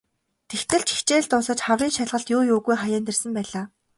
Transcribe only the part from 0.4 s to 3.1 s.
Тэгтэл ч хичээл дуусаж хаврын шалгалт юу юугүй хаяанд